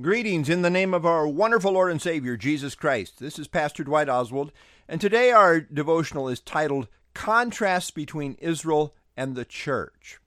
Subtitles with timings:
[0.00, 3.18] Greetings in the name of our wonderful Lord and Savior, Jesus Christ.
[3.18, 4.52] This is Pastor Dwight Oswald,
[4.86, 10.20] and today our devotional is titled Contrasts Between Israel and the Church.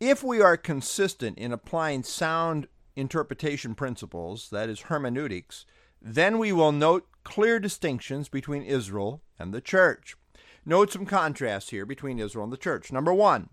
[0.00, 2.66] If we are consistent in applying sound
[2.96, 5.66] interpretation principles, that is, hermeneutics,
[6.00, 10.16] then we will note clear distinctions between Israel and the church.
[10.64, 12.90] Note some contrasts here between Israel and the church.
[12.90, 13.50] Number one,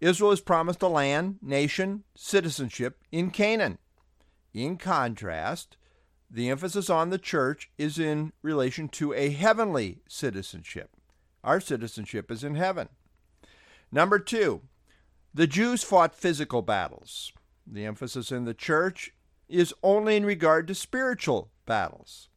[0.00, 3.78] Israel is promised a land, nation, citizenship in Canaan.
[4.56, 5.76] In contrast,
[6.30, 10.96] the emphasis on the church is in relation to a heavenly citizenship.
[11.44, 12.88] Our citizenship is in heaven.
[13.92, 14.62] Number two,
[15.34, 17.34] the Jews fought physical battles.
[17.66, 19.12] The emphasis in the church
[19.46, 22.30] is only in regard to spiritual battles.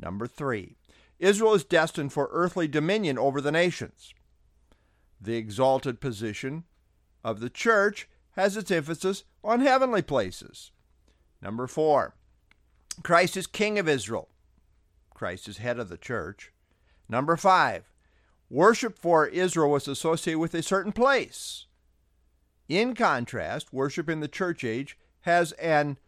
[0.00, 0.76] Number three,
[1.18, 4.14] Israel is destined for earthly dominion over the nations.
[5.20, 6.64] The exalted position
[7.22, 10.70] of the church has its emphasis on heavenly places.
[11.42, 12.14] Number four,
[13.02, 14.28] Christ is King of Israel.
[15.14, 16.52] Christ is head of the church.
[17.08, 17.90] Number five,
[18.50, 21.66] worship for Israel was associated with a certain place.
[22.68, 25.98] In contrast, worship in the church age has an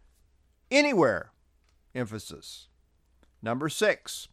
[0.70, 1.32] anywhere
[1.94, 2.68] emphasis.
[3.40, 4.28] Number six,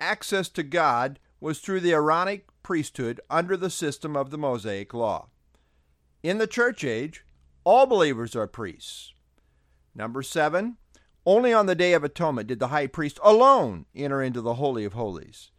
[0.00, 5.28] access to God was through the Aaronic priesthood under the system of the Mosaic Law.
[6.22, 7.24] In the church age,
[7.64, 9.12] all believers are priests.
[9.94, 10.76] Number seven,
[11.26, 14.84] only on the Day of Atonement did the high priest alone enter into the Holy
[14.84, 15.50] of Holies.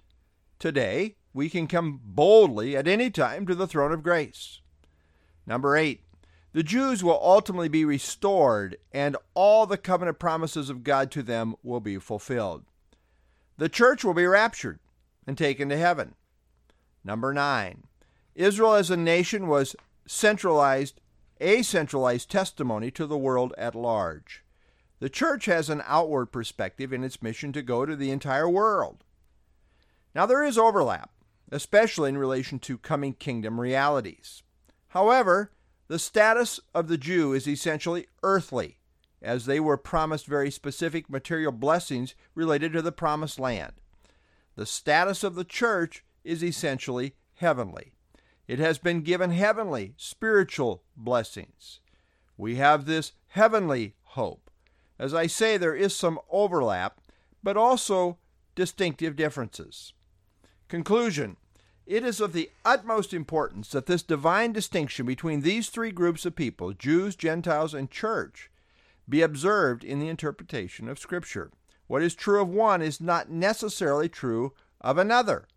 [0.57, 4.61] Today, we can come boldly at any time to the throne of grace.
[5.45, 6.01] Number eight,
[6.51, 11.55] the Jews will ultimately be restored, and all the covenant promises of God to them
[11.61, 12.65] will be fulfilled.
[13.57, 14.79] The church will be raptured
[15.27, 16.15] and taken to heaven.
[17.03, 17.83] Number nine,
[18.33, 19.75] Israel as a nation was
[20.07, 20.99] centralized,
[21.39, 24.43] a centralized testimony to the world at large.
[24.99, 29.03] The church has an outward perspective in its mission to go to the entire world.
[30.13, 31.11] Now, there is overlap,
[31.51, 34.43] especially in relation to coming kingdom realities.
[34.89, 35.51] However,
[35.87, 38.79] the status of the Jew is essentially earthly,
[39.21, 43.73] as they were promised very specific material blessings related to the promised land.
[44.55, 47.93] The status of the church is essentially heavenly.
[48.49, 51.81] It has been given heavenly, spiritual blessings.
[52.35, 54.49] We have this heavenly hope.
[54.97, 56.99] As I say, there is some overlap,
[57.43, 58.17] but also
[58.55, 59.93] distinctive differences.
[60.67, 61.37] Conclusion
[61.85, 66.35] it is of the utmost importance that this divine distinction between these three groups of
[66.35, 68.49] people, Jews, Gentiles, and church,
[69.07, 71.51] be observed in the interpretation of Scripture.
[71.85, 75.47] What is true of one is not necessarily true of another.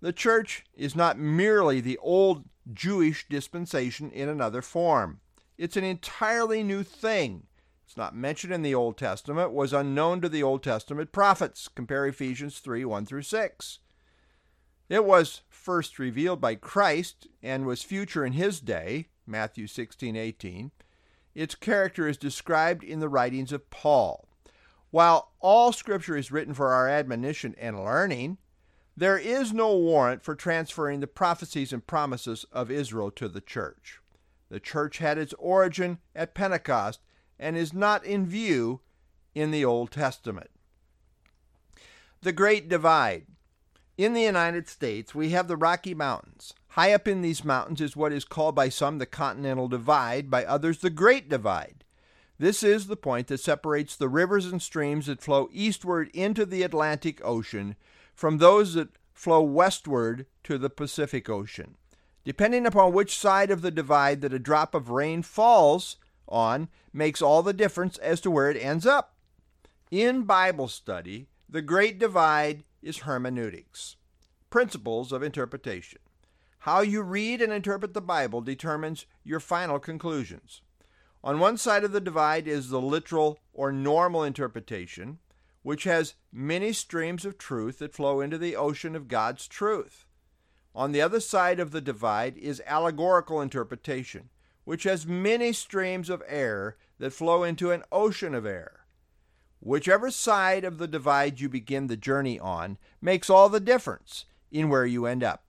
[0.00, 5.20] The church is not merely the old Jewish dispensation in another form.
[5.56, 7.48] It's an entirely new thing.
[7.84, 11.68] It's not mentioned in the Old Testament, was unknown to the Old Testament prophets.
[11.68, 13.78] Compare Ephesians 3 1 through 6.
[14.88, 20.70] It was first revealed by Christ and was future in his day, Matthew 16:18.
[21.34, 24.28] Its character is described in the writings of Paul.
[24.90, 28.38] While all scripture is written for our admonition and learning,
[28.98, 34.00] there is no warrant for transferring the prophecies and promises of Israel to the church.
[34.48, 37.00] The church had its origin at Pentecost
[37.38, 38.80] and is not in view
[39.36, 40.50] in the Old Testament.
[42.22, 43.26] The Great Divide.
[43.96, 46.52] In the United States, we have the Rocky Mountains.
[46.70, 50.44] High up in these mountains is what is called by some the Continental Divide, by
[50.44, 51.84] others the Great Divide.
[52.40, 56.64] This is the point that separates the rivers and streams that flow eastward into the
[56.64, 57.76] Atlantic Ocean
[58.18, 61.76] from those that flow westward to the Pacific Ocean.
[62.24, 67.22] Depending upon which side of the divide that a drop of rain falls on, makes
[67.22, 69.14] all the difference as to where it ends up.
[69.92, 73.94] In Bible study, the Great Divide is hermeneutics,
[74.50, 76.00] principles of interpretation.
[76.58, 80.60] How you read and interpret the Bible determines your final conclusions.
[81.22, 85.20] On one side of the divide is the literal or normal interpretation,
[85.68, 90.06] which has many streams of truth that flow into the ocean of God's truth.
[90.74, 94.30] On the other side of the divide is allegorical interpretation,
[94.64, 98.86] which has many streams of error that flow into an ocean of error.
[99.60, 104.70] Whichever side of the divide you begin the journey on makes all the difference in
[104.70, 105.44] where you end up.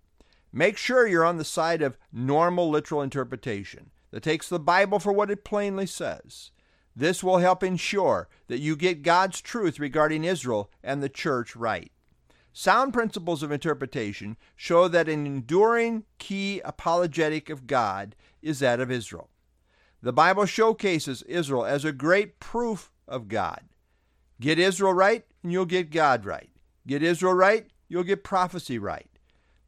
[0.51, 5.13] Make sure you're on the side of normal literal interpretation that takes the Bible for
[5.13, 6.51] what it plainly says.
[6.95, 11.91] This will help ensure that you get God's truth regarding Israel and the church right.
[12.51, 18.91] Sound principles of interpretation show that an enduring key apologetic of God is that of
[18.91, 19.29] Israel.
[20.01, 23.61] The Bible showcases Israel as a great proof of God.
[24.41, 26.49] Get Israel right, and you'll get God right.
[26.87, 29.09] Get Israel right, you'll get prophecy right.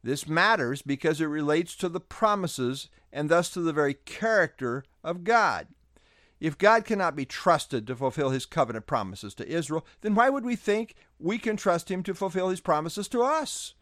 [0.02, 5.22] This matters because it relates to the promises and thus to the very character of
[5.22, 5.68] God.
[6.42, 10.44] If God cannot be trusted to fulfill his covenant promises to Israel, then why would
[10.44, 13.74] we think we can trust him to fulfill his promises to us?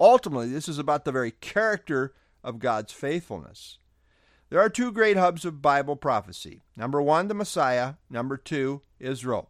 [0.00, 2.12] Ultimately, this is about the very character
[2.42, 3.78] of God's faithfulness.
[4.50, 6.60] There are two great hubs of Bible prophecy.
[6.76, 7.94] Number one, the Messiah.
[8.10, 9.48] Number two, Israel.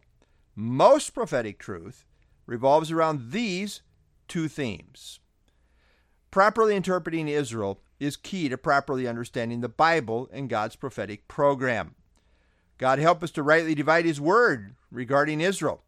[0.55, 2.05] Most prophetic truth
[2.45, 3.81] revolves around these
[4.27, 5.19] two themes.
[6.29, 11.95] Properly interpreting Israel is key to properly understanding the Bible and God's prophetic program.
[12.77, 15.83] God help us to rightly divide His word regarding Israel.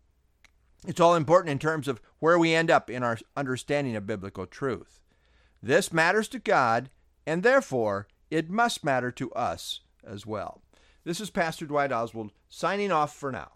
[0.87, 4.45] It's all important in terms of where we end up in our understanding of biblical
[4.45, 5.01] truth.
[5.61, 6.89] This matters to God,
[7.27, 10.61] and therefore it must matter to us as well.
[11.03, 13.51] This is Pastor Dwight Oswald signing off for now.